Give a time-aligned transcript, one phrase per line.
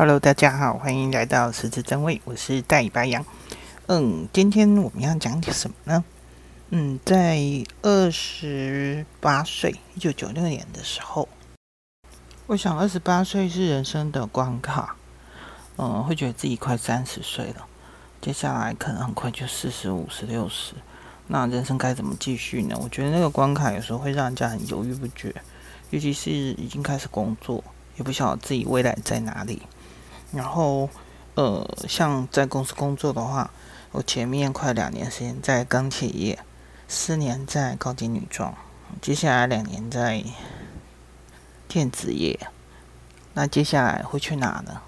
[0.00, 3.22] Hello，大家好，欢迎来到十字正位，我是大尾巴羊。
[3.84, 6.02] 嗯，今天我们要讲点什么呢？
[6.70, 7.38] 嗯，在
[7.82, 11.28] 二十八岁，一九九六年的时候，
[12.46, 14.96] 我想二十八岁是人生的关卡。
[15.76, 17.66] 嗯，会觉得自己快三十岁了，
[18.22, 20.72] 接下来可能很快就四十五十六十，
[21.26, 22.78] 那人生该怎么继续呢？
[22.82, 25.34] 我觉得那个关卡有时候会让人家很犹豫不决，
[25.90, 27.62] 尤其是已经开始工作，
[27.98, 29.60] 也不晓得自己未来在哪里。
[30.32, 30.88] 然后，
[31.34, 33.50] 呃，像在公司工作的话，
[33.92, 36.38] 我前面快两年时间在钢铁业，
[36.86, 38.54] 四年在高级女装，
[39.02, 40.22] 接下来两年在
[41.66, 42.38] 电子业，
[43.34, 44.82] 那接下来会去哪呢？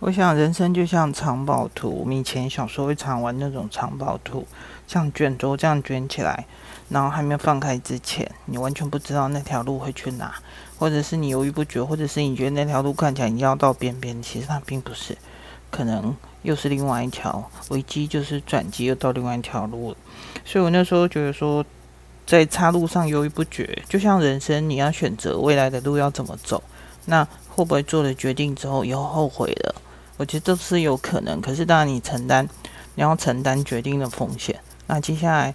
[0.00, 1.90] 我想，人生就像藏宝图。
[1.90, 4.46] 我们以前小时候会常玩那种藏宝图，
[4.86, 6.46] 像卷轴这样卷起来，
[6.88, 10.32] 然后还没有放开之前，你完全不知道那条路会去哪，
[10.78, 15.18] 或者是你犹豫不决，或者是你觉得那条路看起来你要到边边，其实它并不是，
[15.68, 19.96] 可能又是另外一条危机，就是转机又到另外一条路。
[20.44, 21.64] 所以我那时候觉得说，
[22.24, 26.62] 在岔路上犹豫不决，就像人生，你要选择未来的路要怎么走，
[27.06, 29.74] 那会不会做了决定之后以后后悔了？
[30.18, 32.46] 我觉得都是有可能，可是当然你承担，
[32.96, 34.60] 你要承担决定的风险。
[34.86, 35.54] 那接下来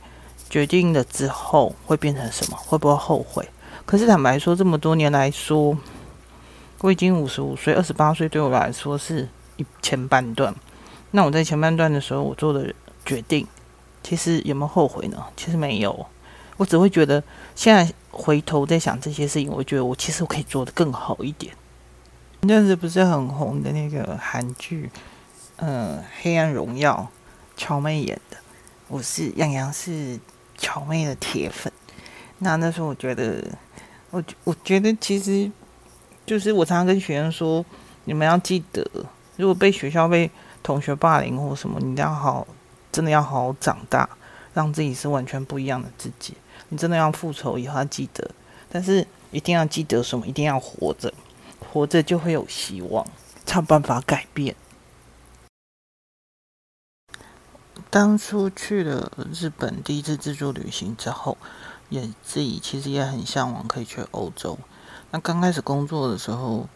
[0.49, 2.57] 决定了之后会变成什么？
[2.57, 3.47] 会不会后悔？
[3.85, 5.77] 可是坦白说，这么多年来说，
[6.79, 10.55] 我已经五十五岁，二十八岁对我来说是一前半段。
[11.11, 12.73] 那我在前半段的时候，我做的
[13.05, 13.45] 决定，
[14.01, 15.21] 其实有没有后悔呢？
[15.35, 16.05] 其实没有，
[16.55, 17.21] 我只会觉得
[17.53, 21.53] 现在回头在想这些事情，我觉得我其实我可以做得更好一点。
[22.45, 24.89] 那阵子不是很红的那个韩剧，
[25.55, 27.09] 呃，《黑暗荣耀》，
[27.55, 28.35] 乔妹演的。
[28.89, 30.19] 我是杨洋，是
[30.57, 31.71] 乔妹的铁粉。
[32.39, 33.41] 那那时候我觉得，
[34.09, 35.49] 我我觉得其实
[36.25, 37.65] 就是我常常跟学生说，
[38.03, 38.85] 你们要记得，
[39.37, 40.29] 如果被学校被
[40.61, 42.45] 同学霸凌或什么，你要好，
[42.91, 44.09] 真的要好好长大，
[44.53, 46.33] 让自己是完全不一样的自己。
[46.67, 48.29] 你真的要复仇，以后要记得，
[48.69, 50.27] 但是一定要记得什么？
[50.27, 51.13] 一定要活着。
[51.73, 53.07] 活着就会有希望，
[53.47, 54.55] 才有办法改变。
[57.89, 61.35] 当初去了日本第一次自助旅行之后，
[61.89, 64.59] 也自己其实也很向往可以去欧洲。
[65.09, 66.69] 那刚开始工作的时候，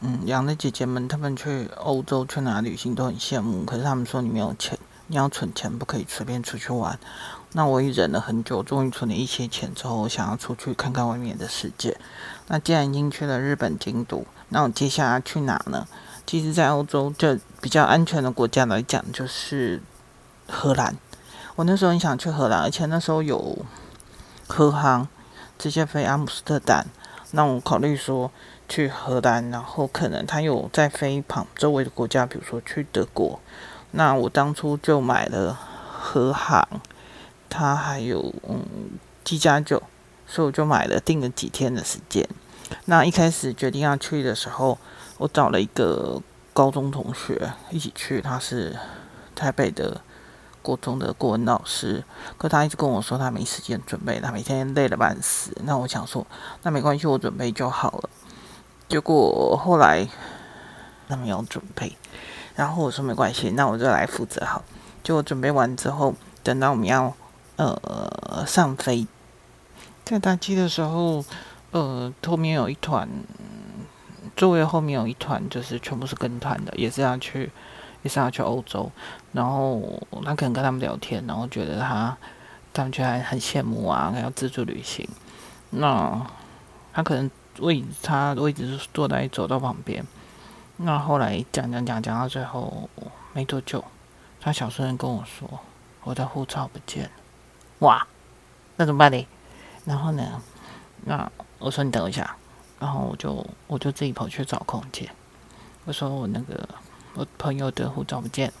[0.00, 6.98] 嗯，养的姐姐们她们去欧洲去哪旅行都很羡慕，可是他们说你没有钱，你要存钱，不可以随便出去玩。
[7.52, 11.96] 那我也忍了很久，终于存了一些钱之后，我想要出去看看外面的世界。
[12.48, 15.86] 那既然已经去了日本京都，那我接下来去哪呢？
[16.26, 19.80] 其实，在欧洲就比较安全的国家来讲，就是
[20.48, 20.96] 荷兰。
[21.54, 23.64] 我那时候很想去荷兰，而且那时候有
[24.48, 25.08] 荷航
[25.56, 26.86] 直接飞阿姆斯特丹。
[27.30, 28.30] 那我考虑说
[28.68, 33.40] 去荷兰，然后可能他有在飞旁周围的国家，比如说去德国。
[33.92, 35.58] 那我当初就买了
[35.98, 36.66] 和航。
[37.48, 38.66] 他还有嗯，
[39.24, 39.82] 机加酒，
[40.26, 42.28] 所以我就买了订了几天的时间。
[42.86, 44.76] 那一开始决定要去的时候，
[45.16, 46.20] 我找了一个
[46.52, 48.76] 高中同学一起去，他是
[49.34, 50.00] 台北的
[50.60, 52.04] 国中的国文老师，
[52.36, 55.56] 可他一直跟我说他没时间准备，他每天累得半死。
[55.64, 56.26] 那我想说，
[56.62, 58.10] 那没关系，我准备就好了。
[58.88, 60.06] 结果后来
[61.08, 61.96] 他没有准备，
[62.56, 64.64] 然后我说没关系，那我就来负责好。
[65.04, 67.14] 就我准备完之后，等到我们要。
[67.58, 69.06] 呃，上飞
[70.04, 71.24] 在搭机的时候，
[71.70, 73.08] 呃，后面有一团
[74.36, 77.50] 座位后面有一团，就是全部是跟团的，也是要去，
[78.02, 78.92] 也是要去欧洲。
[79.32, 79.80] 然后
[80.22, 82.14] 他可能跟他们聊天，然后觉得他
[82.74, 85.08] 他们觉得很羡慕啊，要自助旅行。
[85.70, 86.26] 那
[86.92, 87.30] 他可能
[87.60, 90.06] 位他位置是坐在走道旁边。
[90.78, 92.88] 那后来讲讲讲讲到最后
[93.32, 93.82] 没多久，
[94.40, 95.60] 他小声跟我说
[96.04, 97.10] ：“我的护照不见了。”
[97.80, 98.06] 哇，
[98.76, 99.26] 那怎么办呢？
[99.84, 100.42] 然后呢？
[101.04, 102.36] 那我说你等一下，
[102.78, 105.10] 然后我就我就自己跑去找空姐。
[105.84, 106.68] 我说我那个
[107.14, 108.54] 我朋友的护照不见了，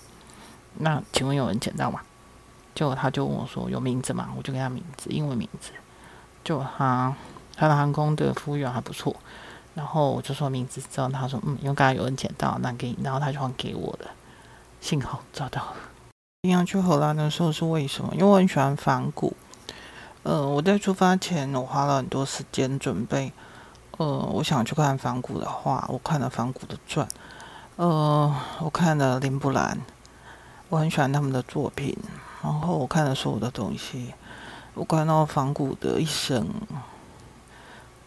[0.78, 2.00] 那请问有人捡到吗？
[2.74, 4.30] 结果他就问我说有名字吗？
[4.36, 5.72] 我就给他名字，英文名字。
[6.44, 7.14] 就他
[7.56, 9.16] 他的航空的服务员还不错，
[9.76, 14.10] 然后我就说名字之后，他说嗯，因为刚才有人捡到，那给你，然后他就还给我了。
[14.80, 15.74] 幸好找到了。
[16.40, 18.14] 一定要去荷兰的时候是为什么？
[18.14, 19.36] 因为我很喜欢梵谷。
[20.22, 23.32] 呃，我在出发前我花了很多时间准备。
[23.98, 27.06] 呃，我想去看梵谷的画，我看了梵谷的传。
[27.76, 29.78] 呃，我看了林布兰，
[30.70, 31.96] 我很喜欢他们的作品。
[32.42, 34.14] 然后我看了所有的东西，
[34.74, 36.46] 我看到梵谷的一生，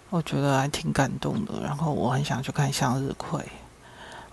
[0.10, 1.62] 我觉得还挺感动的。
[1.62, 3.44] 然后我很想去看向日葵。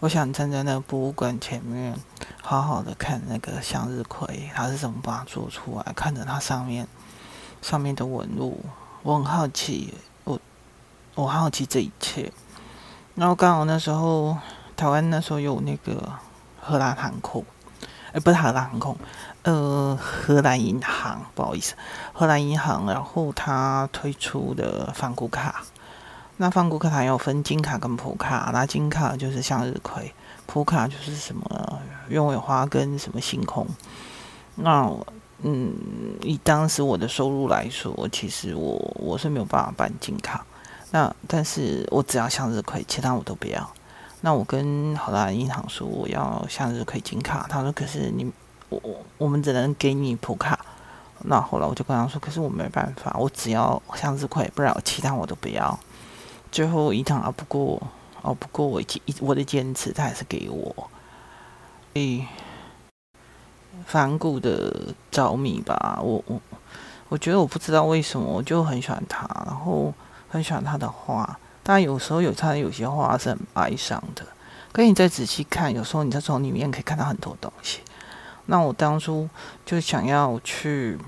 [0.00, 1.99] 我想站在那个博物馆前面，
[2.43, 6.87] 好好的看那个向日葵，它是怎么把它做出来，看着它上面
[7.62, 8.62] 上面的纹路，
[9.02, 9.94] 我很好奇，
[10.25, 10.38] 我
[11.14, 12.31] 我好奇这一切。
[13.14, 14.37] 然后刚好那时候
[14.76, 16.12] 台湾那时候有那个
[16.61, 17.43] 荷兰航空，
[18.12, 18.94] 哎，不是荷兰航空，
[19.46, 21.76] 呃，荷兰银行，不好意思，
[22.12, 25.62] 荷兰银行，然后它推出的梵谷卡。
[26.38, 30.12] 那梵谷卡还有分金卡跟普卡，那金卡就是向日葵，
[30.46, 33.64] 普卡就是什么鸢尾花跟什么星空。
[34.56, 34.93] 那
[35.43, 35.72] 嗯，
[36.22, 40.44] 以当时我的收入来说，其实我我是没有办法办金卡。
[40.90, 43.70] 那但是我只要向日葵，其他我都不要。
[44.22, 48.32] 那我跟荷兰银行说我要向日葵金卡，他说可是你
[48.69, 48.81] 我
[49.19, 50.59] 我们只能给你普卡。
[51.29, 55.79] 那后来我就跟他说，可是我没办法，我只要向日葵，不然我其他我都不要。
[56.53, 57.83] 最后一趟熬不过，
[58.23, 60.75] 熬不过我坚我的坚持，他还是给我。
[61.95, 62.25] 所以
[63.87, 66.41] 梵谷的着迷吧，我我
[67.09, 69.93] 我觉得我不知道为什么，我就很喜欢他，然后
[70.29, 71.39] 很喜欢他的画。
[71.63, 74.25] 但有时候有他有些画是很哀伤的，
[74.71, 77.81] 可以你再仔细看，有时候你再从里面可以看到很多东西。
[78.46, 79.28] 那我当初
[79.64, 80.98] 就想要去。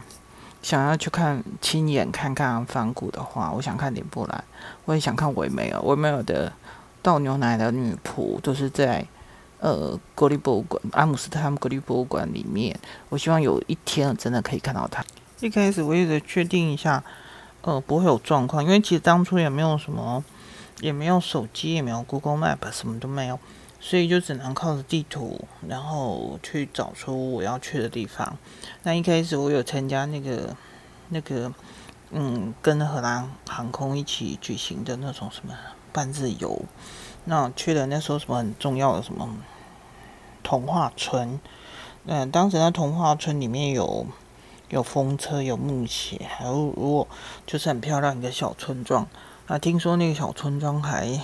[0.61, 4.45] 想要去看亲眼看看梵谷的话，我想看林布兰，
[4.85, 5.81] 我也想看维梅尔。
[5.83, 6.53] 维梅尔的
[7.01, 9.07] 倒牛奶的女仆都是在
[9.61, 12.77] 呃国立博物馆，阿姆斯特丹国立博物馆里面。
[13.09, 15.03] 我希望有一天真的可以看到她。
[15.39, 17.03] 一开始我也得确定一下，
[17.63, 20.23] 呃，不会有状况，因为其实当初也没有什么，
[20.81, 23.39] 也没有手机，也没有 Google Map，什么都没有。
[23.81, 28.37] 所以就只能靠着地图，然后去找出我要去的地方。
[28.83, 30.57] 那一开始我有参加那个
[31.11, 31.53] 那个，
[32.11, 35.55] 嗯，跟荷兰航空一起举行的那种什么
[35.93, 36.61] 半日游。
[37.25, 39.29] 那去了那时候什么很重要的什么
[40.43, 41.39] 童话村。
[42.07, 44.07] 嗯，当时那童话村里面有
[44.71, 47.07] 有风车，有木鞋，还有如果
[47.47, 49.07] 就是很漂亮一个小村庄。
[49.47, 51.21] 那听说那个小村庄还。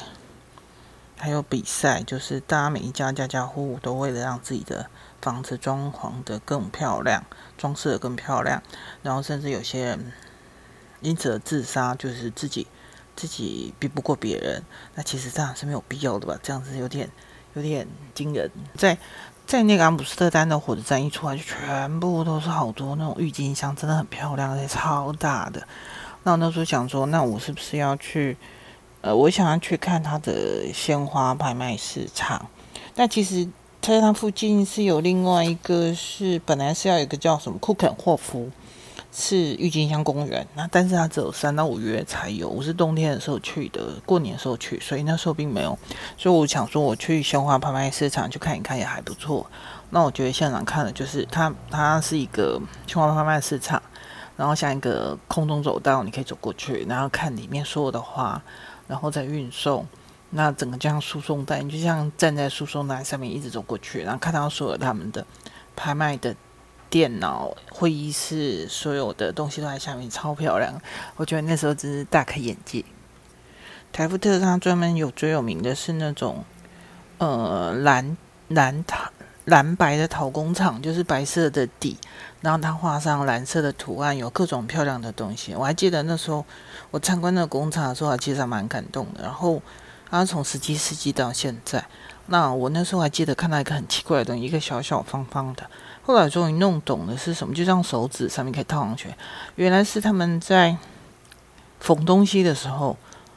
[1.17, 4.91] 还有比赛，就是大家每一家家家户户都为了让自己的
[5.23, 7.25] 房子装潢得更漂亮，
[7.57, 8.63] 装饰得更漂亮，
[9.03, 10.13] 然后甚至有些人
[11.01, 12.67] 因此而自杀，就是自己
[13.17, 14.63] 自己比不过别人。
[14.97, 16.39] 那其实这样是没有必要的吧？
[16.43, 17.09] 这样子有点
[17.55, 18.51] 有点惊人。
[18.77, 18.99] 在
[19.47, 25.67] 在那个阿姆斯特丹的火车站一出来，就全部都是好多那种郁金香，真的很漂亮，而且超大的。
[26.25, 28.37] 那我那时候想说，那我是不是要去？
[29.05, 32.47] 呃，我想要去看它的鲜花拍卖市场，
[32.95, 33.47] 但其实
[33.83, 38.51] 在它附近是有另外一个，是本来是要有一个叫什么库肯霍夫，
[39.13, 45.79] 是郁金香公园，那但是它只有三到五月才有，我是冬天的时候去的，过年的时候去，所以那时候并没有，
[46.17, 49.47] 所以我想说我去鲜花拍卖市场去看一看也还不错。
[49.91, 53.83] 那我觉得现场看的就是它，它是一个鲜花拍卖市场，
[54.35, 58.41] 然后像一个空中走道，你可以走过去，然后看里面所有的花。
[58.87, 59.87] 然后再运送，
[60.31, 65.27] 那整个这样输送带，你就像站在输送带上面一直走过去，然后看到所有他们的
[65.75, 66.35] 拍卖的
[66.91, 70.81] 电脑、会议室，所有的东西都在下面，超漂亮。
[71.17, 72.85] 我觉得那时候真是大开眼界。
[73.93, 76.45] 台福特它专门有最有名的是那种
[77.19, 78.17] 呃蓝
[78.49, 79.11] 蓝塔。
[79.47, 81.97] 蓝白的陶工厂，就是白色的底，
[82.41, 85.55] 然后它画上蓝色的图案，有各种漂亮的东西。
[85.55, 86.45] 我还记得那时候
[86.91, 89.23] 我参观那个工厂的时候，还其实还蛮感动的。
[89.23, 89.61] 然后
[90.11, 91.85] 它从十七世纪到现在，
[92.27, 95.69] 那我那时候还记得看到一个很奇怪的东西，一个小小方方的。
[96.03, 99.15] 后来终于弄懂了是什么，就像手指上面可以套上去，
[99.57, 100.77] 原来是他们在
[101.81, 102.97] 缝东西的时候。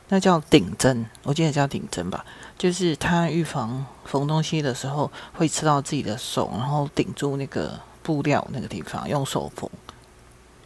[0.10, 2.24] 那叫顶针，我记得叫顶针吧，
[2.58, 9.70] 就是他预防缝东西的时候会刺到自己的手，然后顶住那个布料那个地方，用手缝。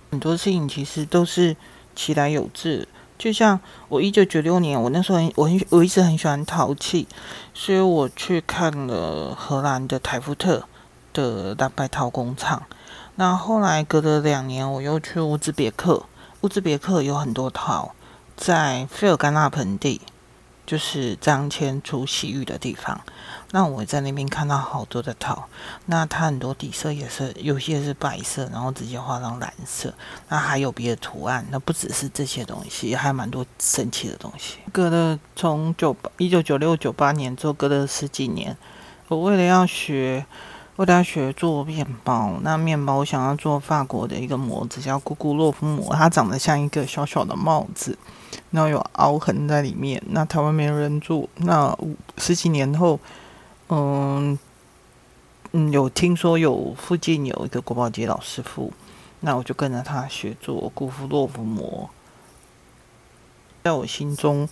[0.10, 1.56] 很多事情其实都是
[1.96, 7.08] 其来有致，就像我一九九六年，我那时候很我很我一直很喜欢陶器，
[7.54, 10.66] 所以我去看了荷兰的台福特
[11.14, 12.64] 的大白陶工厂。
[13.16, 16.06] 那后来隔了两年，我又去乌兹别克，
[16.42, 17.94] 乌兹别克有很多陶。
[18.36, 20.02] 在费尔干纳盆地，
[20.66, 23.02] 就是张骞出洗浴的地方。
[23.52, 25.48] 那我在那边看到好多的陶，
[25.88, 29.94] 那它很多底色也是，有些是白色，然后直接画上蓝色。
[30.30, 34.60] 那还有别的图案，那不只是这些东西，还蛮多神奇的东西。
[34.72, 38.56] 隔了从九一九九六九八年之后，隔了十几年，
[39.08, 40.26] 我为了要学。
[40.78, 47.98] 我大学做面包，那面包我想要做法国的一个模子，叫咕咕洛夫模，它长得像一个小小的帽子，
[48.52, 50.02] 然后有凹痕在里面。
[50.08, 51.78] 那台湾没人做，那
[52.18, 53.00] 十几年后，
[53.68, 54.40] 嗯
[55.52, 58.72] 嗯，有听说有附近有一个国宝级老师傅，
[59.20, 61.90] 那我就跟着他学做古夫洛夫模，
[63.62, 64.48] 在我心中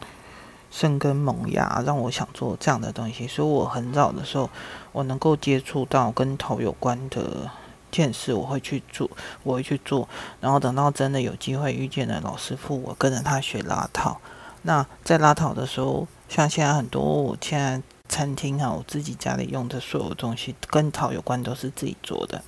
[0.70, 3.26] 生根萌芽，让我想做这样的东西。
[3.26, 4.50] 所以我很早的时候，
[4.92, 7.50] 我能够接触到跟陶有关的
[7.92, 9.10] 件事，我会去做，
[9.44, 10.08] 我会去做。
[10.42, 14.20] 然后等到真的有机会遇见了老师傅，我跟着他学拉陶。
[14.64, 17.82] 那在拉陶的时候，像现在很多我现在。
[18.12, 22.42] 餐厅啊，我自己家里用的所有东西跟陶有关，都是自己做的。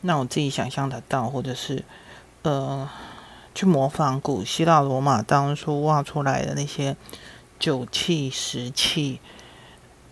[0.00, 1.84] 那我自己想象得到，或者是
[2.40, 2.88] 呃，
[3.54, 6.96] 去模仿古希腊罗马当初挖出来的那些
[7.58, 9.20] 酒器、石器。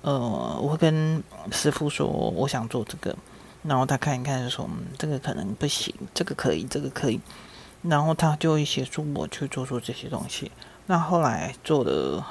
[0.02, 3.16] 呃，我会跟师傅说，我想做这个，
[3.62, 7.20] 然后他看一看，说，嗯，这个可能不行，这个可以，这个可以。
[7.82, 10.50] 然后他就会协助我去做出这些东西。
[10.86, 12.24] 那后来做的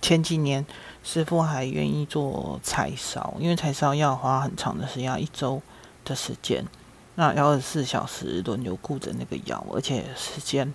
[0.00, 0.64] 前几年。
[1.08, 5.62] 师傅还愿意做柴烧，因为柴烧要花很长的时间，要一周
[6.04, 6.66] 的时间，
[7.14, 10.74] 那要二十四小时轮流顾着那个窑，而且时间，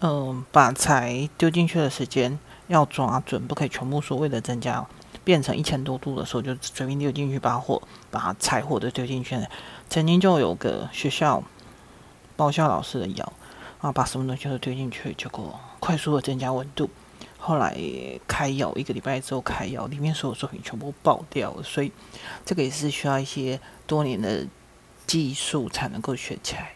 [0.00, 4.82] 嗯、把柴丢进去的时间要抓准，不可以全部说为了增加
[5.30, 9.38] 变成一千多度的时候就随便丢进去，把火把柴火都丢进去。
[9.88, 11.40] 曾经就有个学校
[12.34, 13.32] 报效老师的窑
[13.80, 16.90] 啊，把什么东西都丢进去，结果快速的增加温度。
[17.38, 17.78] 后来
[18.26, 21.92] 开窑一个礼拜之后开窑，里面所有作品全部爆掉了，所以
[22.44, 24.44] 这个也是需要一些多年的
[25.06, 26.72] 技术才能够学起来。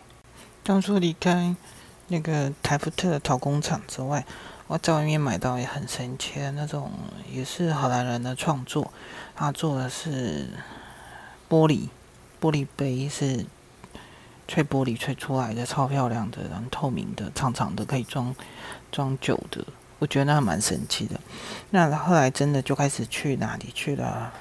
[0.62, 1.56] 当初离开
[2.06, 4.24] 那个台福特的陶工厂之外，
[4.66, 6.90] 我在外面买到也很神奇的那种，
[7.30, 8.90] 也是荷兰人的创作，
[9.36, 10.48] 他做的是
[11.48, 11.88] 玻璃
[12.40, 13.44] 玻璃杯，是
[14.48, 18.34] 吹玻璃吹出来的，超漂亮的，然后透明的，长长的，可以装
[18.90, 19.64] 装酒的。
[19.98, 21.20] 我觉得那蛮神奇的。
[21.70, 24.32] 那后来真的就开始去哪里去了？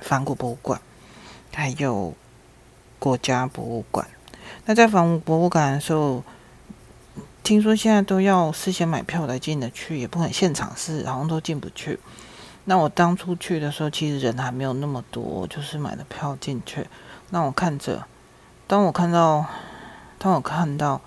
[0.00, 0.80] 梵谷博物馆，
[1.54, 2.14] 还有
[2.98, 4.06] 国家博物馆。
[4.66, 6.22] 那在梵谷博物馆的时候，
[7.44, 12.00] 听说现在都要事先买票才进得去，也不可能现场试好像都进不去。
[12.64, 16.88] 那我当初去的时候，其实人还没有那么多，就是买了票进去。
[17.28, 18.06] 那我看着，
[18.66, 19.46] 当我看到，
[20.18, 21.00] 当我看到。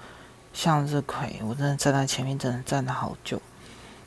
[0.53, 3.39] 向日葵，我真的站在前面，真的站了好久。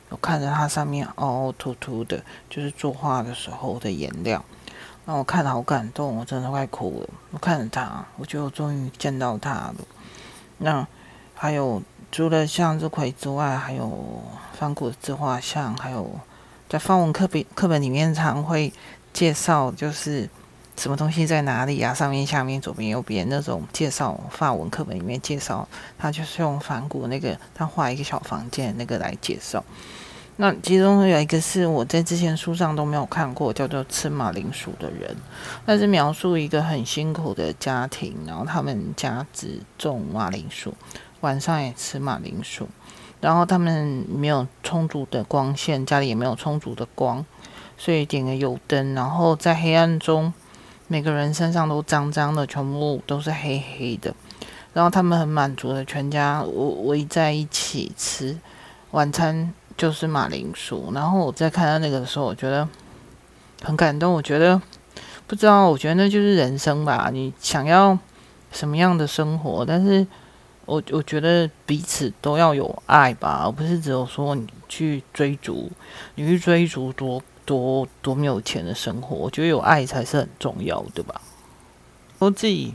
[0.09, 4.43] 我看着它上面凹凹凸凸的，就是作画的时候的颜料，
[5.05, 7.09] 让我看了好感动，我真的快哭了。
[7.31, 9.75] 我看着它，我觉得我终于见到它了。
[10.57, 10.85] 那
[11.33, 14.21] 还有除了向日葵之外，还有
[14.53, 16.19] 梵谷的自画像，还有
[16.67, 18.73] 在范文课本课本里面常会
[19.13, 20.29] 介绍，就是。
[20.77, 21.93] 什么东西在哪里呀、啊？
[21.93, 25.67] 上面、下面、左边、右边那种介绍，范文课本里面介绍，
[25.99, 29.63] 他就是用梵谷那个，他画一个小房间那个来介绍。
[30.37, 35.15] 那其中有一个是我在之前书上都没有看过，叫做吃马铃薯的人。
[35.65, 40.73] 那是描述一个很辛苦的家庭，然后他们家只种马铃薯，
[41.21, 42.67] 晚上也吃马铃薯，
[43.19, 47.25] 然后他们没有充足的光线，家里也没有充足的光，
[47.77, 50.33] 所以点个油灯，然后在黑暗中。
[50.87, 54.13] 每个人身上都脏脏的，全部都是黑黑的，
[54.73, 58.37] 然后他们很满足的，全家围在一起吃
[58.91, 60.91] 晚餐，就是马铃薯。
[60.93, 62.67] 然后我在看到那个时候，我觉得
[63.63, 64.11] 很感动。
[64.11, 64.61] 我觉得
[65.27, 67.09] 不知道，我觉得那就是人生吧。
[67.09, 67.97] 你想要
[68.51, 69.63] 什么样的生活？
[69.65, 70.05] 但是
[70.65, 75.71] 我我觉得彼此都要有爱吧，而不是只有说你去追逐，
[76.15, 77.21] 你去追逐多。
[77.43, 81.19] 多多没有钱的生活，我觉得有爱才是很重要，对吧？
[82.19, 82.73] 我自己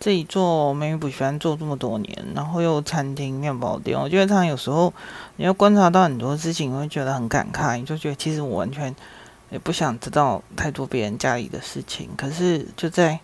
[0.00, 4.92] 自己做美语补习班做这么多年，然后又餐厅、面包店，我觉得他有时候
[5.36, 7.76] 你要观察到很多事情，你会觉得很感慨。
[7.76, 8.92] 你就觉得其实我完全
[9.50, 13.20] 也不想知道太多别人家里的事情，可是就在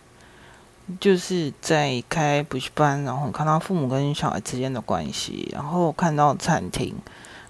[0.99, 6.95] 就是在开补习班，然后看到父母跟小孩之间的关系，然后看到餐厅，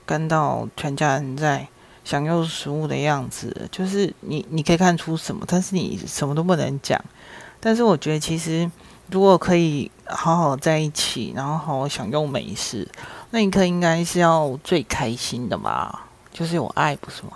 [0.05, 1.67] 看到全家人在。
[2.05, 6.99] 享用食物的样子，就是你，你可以看出什么，但是你什么都不能讲。
[7.59, 8.71] 但是我觉得，其实
[9.11, 12.87] 如果可以好好在一起，然后好好享用美食，
[13.29, 16.07] 那一刻应该是要最开心的吧？
[16.33, 17.33] 就是有爱，不是吗？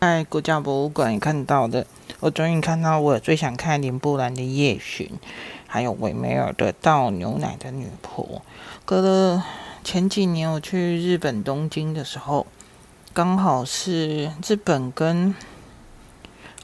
[0.00, 1.86] 在国家博物馆看到的，
[2.20, 5.06] 我终于看到我最想看林布兰的《夜巡》，
[5.66, 8.24] 还有维梅尔的《倒牛奶的女仆》。
[8.86, 9.44] 隔了
[9.84, 12.46] 前几年，我去日本东京的时候。
[13.12, 15.34] 刚好是日本跟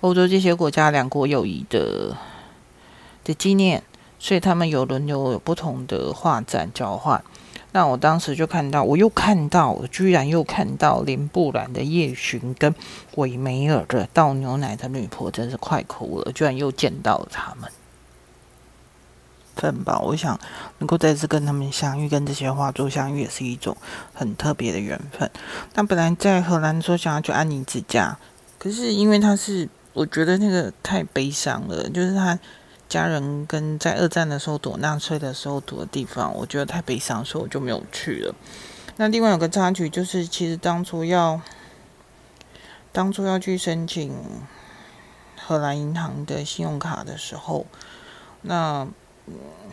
[0.00, 2.16] 欧洲这些国家两国友谊的
[3.24, 3.82] 的纪念，
[4.20, 7.22] 所以他们有轮流有不同的画展交换。
[7.76, 12.74] 那我当时就看到，我又看到，居然又看到林布兰的夜巡跟
[13.16, 17.70] 韦梅尔的倒牛奶的女仆，真是快哭了，居然又见到了他们。
[19.56, 20.40] 份吧，我想
[20.78, 23.76] 能够再次跟他们相遇，跟这些画作相遇，也是一种
[24.14, 25.30] 很特别的缘分。
[25.74, 28.16] 那本来在荷兰说想要去安妮之家，
[28.58, 32.38] 可是因为他是，我觉得那个太悲伤了，就是他
[32.88, 38.34] 家人跟在二战的时候躲纳粹的时候躲的地方，我觉得太悲伤，所以我就没有去了。
[38.96, 41.40] 那另外有个插曲，就是其实当初要
[42.92, 44.12] 当初要去申请
[45.36, 47.66] 荷兰银行的信用卡的时候，
[48.42, 48.86] 那。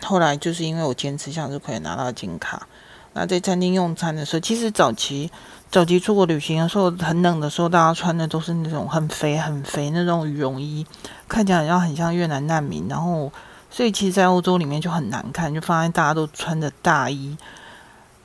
[0.02, 2.68] 后来就是因为我坚持向日葵拿到金卡，
[3.14, 5.32] 那在餐厅用餐的时候，其实早期
[5.74, 10.86] 早期出国旅行的时候，很冷的时候，大家穿的都是那种很肥很肥那种羽绒衣，
[11.28, 12.88] 看起来好像很像越南难民。
[12.88, 13.32] 然后，
[13.72, 17.36] 所以其实，在欧洲里面就很难看，就发现大家都穿的大衣，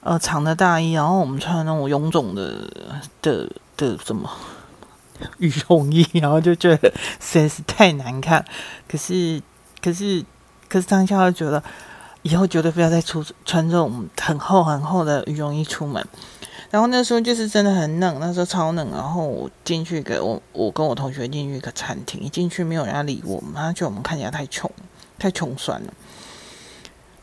[0.03, 2.71] 呃，长的大衣，然后我们穿那种臃肿的
[3.23, 4.31] 的的什么
[5.39, 8.45] 羽绒衣，然后就觉得实在是太难看。
[8.87, 9.43] 可是，
[9.83, 10.23] 可是。
[10.69, 11.63] 可是当下就觉得，
[12.21, 16.07] 以后绝对不要再出穿这种很厚很厚的羽绒衣出门。
[16.71, 18.91] 然后那时候就是真的很冷，那时候超冷。
[18.91, 24.71] 然后我进去给我我跟我同学进去一个餐厅，一进去没有人家理我们，他觉得我们看起来太穷，
[25.19, 25.95] 太穷酸了。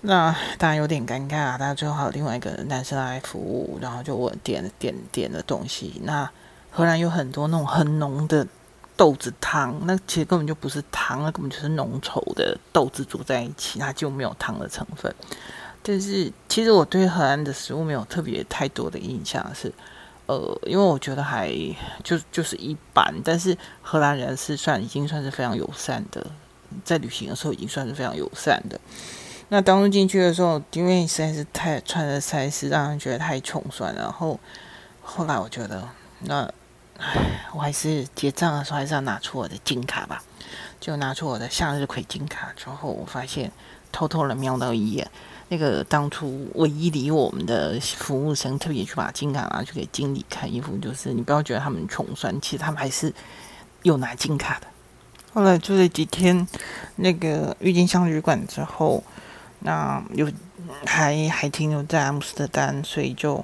[0.02, 1.56] 那当然有点尴尬。
[1.60, 6.02] 但最后还有另外一个男生来服务，然后就我点点点的东西。
[6.04, 6.30] 那
[6.72, 8.48] 荷兰有很多那种很浓的。
[8.98, 15.14] 豆子汤，那其实根本就不是汤，那根本就是浓稠的豆子煮在一起，它就没有汤的成分。
[15.88, 19.72] 但是其实我对荷兰的食物没有特别太多的印象，是
[20.26, 21.54] 呃，因为我觉得还
[22.04, 23.14] 就就是一般。
[23.24, 26.26] 但是荷兰人是算已经算是非常友善的，
[26.84, 28.80] 在旅行的时候已经算是非常友善的。
[29.50, 34.40] 那当初进去的时候，因为实在是太穿的实在是让人觉得太穷酸，然后
[35.02, 35.88] 后来我觉得
[36.22, 36.52] 那。
[36.98, 40.24] 唉，我还是结账的时候还是要拿出我的金卡吧。
[40.80, 43.52] 就拿出我的向日葵金卡之后，我发现
[43.92, 45.12] 偷偷的瞄到一眼，
[45.50, 53.14] 那个当初唯一理我们的服务生特别去把金卡拿去给经理看衣服，就是你不要觉得他们穷酸，其实他们还是
[53.84, 54.68] 有拿金卡的。
[55.34, 56.48] 后来住了几天
[56.96, 59.04] 那个郁金香旅馆之后，
[59.60, 60.32] 那又
[60.86, 63.44] 还还停留在阿姆斯特丹，所以就。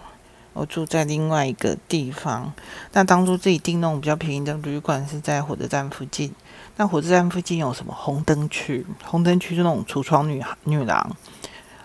[0.53, 2.51] 我住在另外一个地方，
[2.91, 6.29] 那当初自己订那种比较便宜的旅馆是在火车站附近。
[6.75, 8.85] 那火车站附近有什么红灯区？
[9.01, 11.15] 红灯区就那种橱窗女女郎。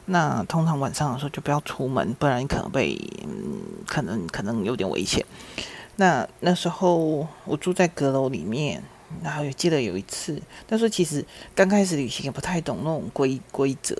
[0.06, 5.24] 那通常晚上的时候就不要出门，不然可能被，嗯，可能可能有点危险。
[5.96, 8.82] 那那时候我住在阁楼里面，
[9.22, 13.96] 然后也记得有一次，那时候其实刚开始旅行也不太懂那种规规则，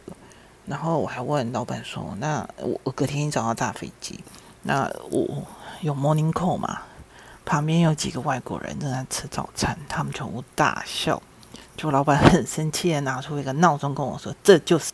[0.67, 4.21] 然后我还问老板说：“那我我隔天一早要搭飞机。”
[4.63, 5.45] 那我
[5.81, 6.83] 有 morning call 嘛？
[7.45, 11.23] 旁边有几个外国人正在吃早餐，他们全部大笑。
[11.77, 14.93] 就老板很生气的拿出一个闹钟跟我说：“这就是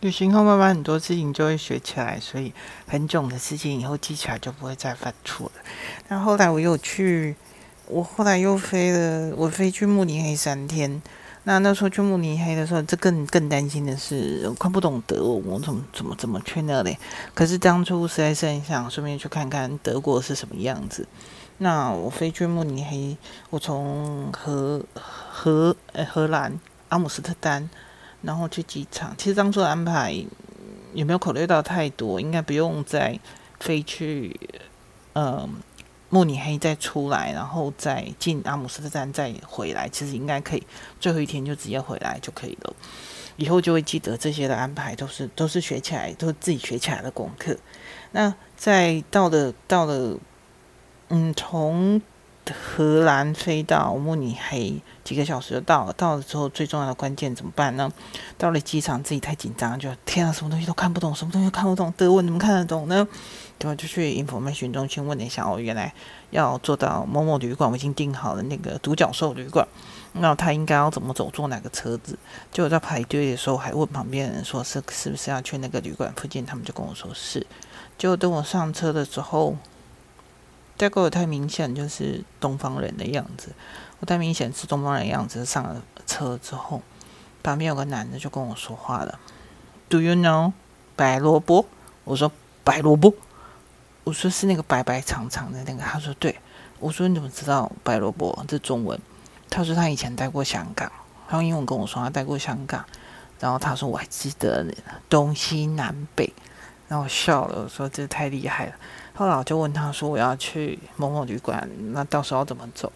[0.00, 2.52] 旅行后慢慢很多事情就会学起来，所以
[2.86, 5.62] 很囧的事情以后记起来就不会再犯错了。”
[6.08, 7.34] 那后来我又去，
[7.86, 11.00] 我后来又飞了，我飞去慕尼黑三天。
[11.44, 16.98] 那那时候去慕尼黑的时候，这更更担心的是，我看不懂德文，我怎么怎么怎么去那里？
[17.34, 21.06] 可是当初实在是很想顺便去看看德国是什么样子。
[21.58, 23.16] 那我飞去慕尼黑，
[23.50, 27.70] 我从荷荷呃荷兰阿姆斯特丹，
[28.26, 29.14] 然后去机场。
[29.16, 30.12] 其实当初的安排
[30.92, 32.20] 有没有考虑到太多？
[32.20, 33.18] 应该不用再
[33.60, 34.38] 飞去，
[35.14, 35.48] 嗯。
[36.08, 40.64] 慕尼黑再出来，然后再进阿姆斯特丹，再回来，其实应该可以。
[41.00, 42.72] 最后一天就直接回来就可以了。
[43.36, 47.56] 以后就会记得这些的安排，都是都是学起来，都是自己学起来的功课。
[48.12, 50.16] 那在到了到了，
[51.08, 52.00] 嗯，从
[52.54, 55.92] 荷兰飞到慕尼黑几个小时就到了。
[55.92, 57.92] 到了之后，最重要的关键怎么办呢？
[58.38, 63.06] 到了机场自己太紧张，就天啊，什么东西都看不懂，什么东西都看不懂，德文怎么看得懂呢？
[63.58, 63.74] 对吧？
[63.74, 65.92] 就去 information 中心问了一下，哦，原来
[66.30, 69.66] 要坐到某某旅馆，我已经订好了那个独角兽旅馆。
[70.18, 72.18] 那他应该要怎么走，坐哪个车子？
[72.50, 77.46] 就在排队的时候，还问旁边人说是是不是要去那个旅馆附近，他们就跟我说是。
[77.98, 79.56] 结果等我上车的时候，
[80.78, 83.52] 这个我太明显就是东方人的样子，
[84.00, 85.44] 我太明显是东方人的样子。
[85.44, 86.82] 上了车之后，
[87.42, 89.18] 旁边有个男的就跟我说话了
[89.88, 90.52] ：“Do you know
[90.94, 91.66] 白萝卜？”
[92.04, 92.30] 我说
[92.62, 93.14] ：“白萝卜。”
[94.04, 96.38] 我说是那个白白长长的那个，他说对。
[96.78, 98.44] 我说你怎么知道白萝卜？
[98.46, 99.00] 这中文。
[99.48, 100.92] 他说他以前待过香港，
[101.26, 102.84] 他用英文跟我说他待过香港。
[103.40, 104.64] 然后他说我还记得
[105.08, 106.32] 东西南北，
[106.88, 108.72] 然后我笑了，我说这太厉害了。
[109.16, 112.92] 后来我就问他说我要去某某旅馆，那到时候怎么走？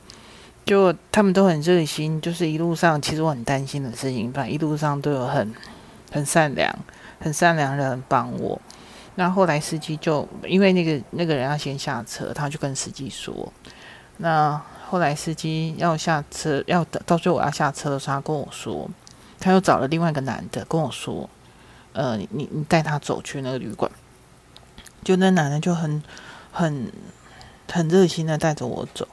[0.67, 5.53] 就他们都很热心，就是一路上其实我很担心的事情，反正一路上都有很
[6.13, 6.71] 很善良、
[7.19, 8.61] 很善良的人帮我。
[9.15, 13.51] 那后来司机就因为那个那个人要先下车，他就跟司机说，
[14.19, 18.89] 那后来司机要下车，要到最后我要下车的时候，他跟我说，
[19.41, 21.29] 他又找了另外一个男的跟我说，
[21.95, 23.91] 呃，你你带他走去那个旅馆。
[25.03, 26.03] 就那男的就很
[26.53, 26.93] 很
[27.71, 29.07] 很热心的带着我走。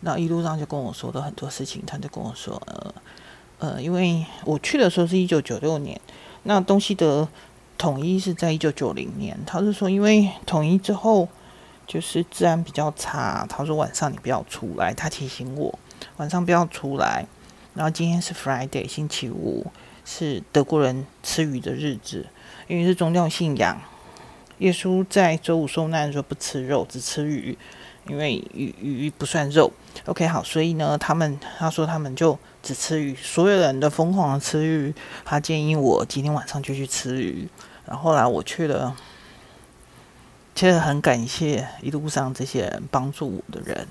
[0.00, 2.94] 然后一路上就跟我说的很多事情，他就跟我说，呃
[3.60, 6.00] 呃，因为我去的时候是一九九六年，
[6.42, 7.28] 那东西德
[7.78, 9.38] 统一是在一九九零年。
[9.46, 11.28] 他是说，因为统一之后
[11.86, 15.78] 就是治安比较差，他说晚上你不要出来，他提醒我
[16.16, 17.24] 晚上不要出来。
[17.74, 19.68] 然后今天是 Friday，星期五
[20.04, 22.26] 是德国人吃鱼的日子，
[22.66, 23.80] 因为是宗教信仰。
[24.62, 27.58] 耶稣在周五受难的时候不吃肉，只吃鱼。
[28.08, 29.72] 因为鱼鱼不算肉
[30.06, 34.92] ，OK 好，所以呢，他们他说他们就只吃鱼，所有人都疯狂的吃鱼。
[35.24, 37.48] 他建议我今天晚上就去吃鱼，
[37.86, 38.96] 然后来我去了，
[40.56, 43.86] 其实很感谢一路上这些人帮助我的人，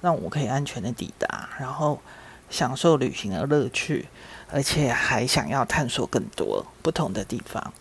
[0.00, 2.00] 让我可以安全的抵达，然后
[2.50, 4.08] 享受旅行的乐趣，
[4.50, 7.72] 而且还想要探索更多不同的地方。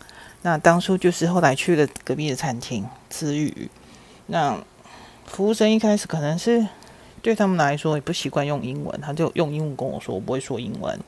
[0.42, 3.70] 那当初就是后来去了隔壁的餐厅吃鱼，
[4.28, 4.58] 那。
[5.24, 6.68] 服务生一开始可能是
[7.22, 11.00] 对他们来说也不习惯用英文，他就用英文跟我说，我不会说英文，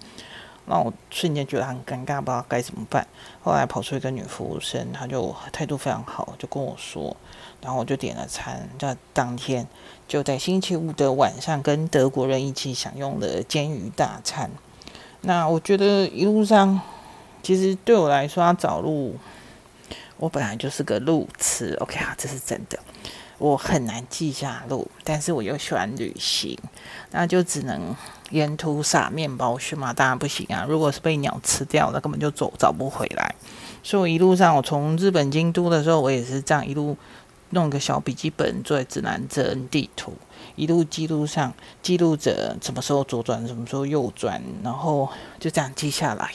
[0.65, 3.06] 那我瞬间觉得很尴尬，不知道该怎么办。
[3.41, 7.17] 后来跑出一个女服务生，她就态度非常好，就跟我说，
[7.60, 9.67] 然后我就点了餐，在当天
[10.08, 14.50] 就在星期五的晚上跟德国人一起享用了煎鱼大餐。
[15.19, 16.80] 那我觉得一路上
[17.43, 19.15] 其实对我来说要找路，
[20.17, 22.79] 我本来就是个路痴，OK 啊，这是真的。
[23.39, 26.58] 我很难记下路，但是我又喜欢旅行，
[27.12, 27.93] 那就只能
[28.29, 30.65] 沿途撒面包去嘛，当然不行啊！
[30.69, 33.36] 如果是被鸟吃掉了，根本就走找不回来。
[33.84, 36.95] 所以我一路上，我从日本京都的时候，我也是这样一路
[37.49, 40.13] 弄个小笔记本，做指南针、地图，
[40.56, 46.32] 一路记录上记录着什么时候左转，什么时候右转，然后就这样记下来，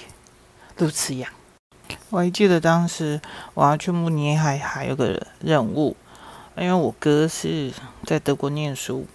[0.79, 1.31] 路痴一样。
[2.11, 3.21] 我还记得当时
[3.55, 5.97] 我要去慕尼黑，还有个任务。
[6.57, 7.73] 因为我哥是
[8.05, 9.07] 在德国念书，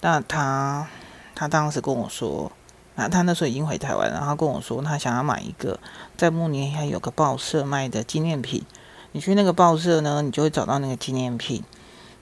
[0.00, 0.88] 那他
[1.36, 2.50] 他当时跟我说，
[2.96, 5.78] 那他那时候已经回台湾，然后跟我说他想要买一个
[6.16, 8.64] 在慕尼黑有个报社卖的纪念品，
[9.12, 11.62] 你去那个报社呢，你就会找到那个纪念品，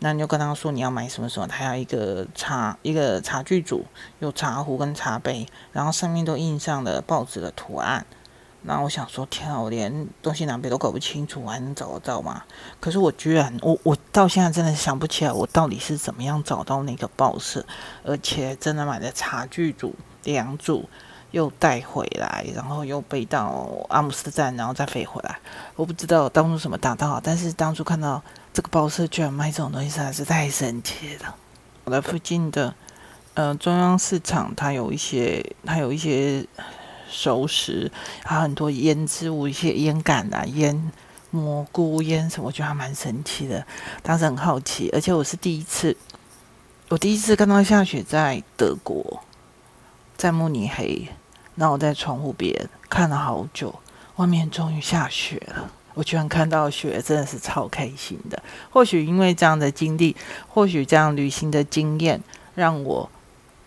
[0.00, 3.86] 那你就跟他说你要买什么什么，他要一个茶一个茶具组，
[4.18, 8.04] 有茶壶跟茶杯，然后上面都印上了报纸的图案。
[8.68, 12.42] 那我想说，天啊，我连东西南北都搞不清楚，我还能找得到吗？
[12.78, 17.64] 可是我居然，我我到现在真的想不起来，我到底是怎么样找到那个报社，
[18.04, 20.86] 而且真的买的茶具组两组，
[21.30, 25.38] 又带回来，然后又背到阿姆斯特丹，然后再飞回来。
[25.74, 31.34] 我不知道当初什么大道，但是当初看到这个报社居然卖这种东西，实在是太神奇了。
[31.84, 32.74] 我在附近的
[33.32, 36.46] 呃中央市场，它有一些，它有一些。
[37.10, 37.90] 熟食，
[38.24, 40.92] 还有很多腌制物，一些腌杆啊、腌
[41.30, 43.66] 蘑菇、腌什么，我觉得还蛮神奇的。
[44.02, 45.96] 当时很好奇，而且我是第一次，
[46.88, 49.22] 我第一次看到下雪在德国，
[50.16, 51.08] 在慕尼黑。
[51.54, 53.74] 那我在窗户边看了好久，
[54.16, 55.70] 外面终于下雪了。
[55.94, 58.40] 我居然看到雪，真的是超开心的。
[58.70, 60.14] 或许因为这样的经历，
[60.46, 62.22] 或许这样旅行的经验，
[62.54, 63.10] 让我。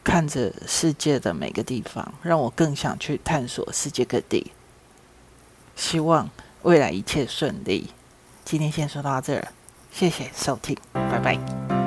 [0.03, 4.51] 看着世界的每个地方，让我更想去探索世界各地。
[5.75, 6.29] 希望
[6.63, 7.91] 未来一切顺利。
[8.43, 9.47] 今天先说到这儿，
[9.91, 11.80] 谢谢收听，拜拜。